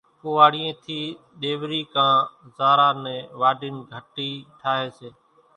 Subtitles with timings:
[0.21, 1.01] ڪوئاڙيئين ٿِي
[1.41, 2.17] ۮيوري ڪان
[2.57, 5.09] زارا نين واڍين گھٽي ٺاھي سي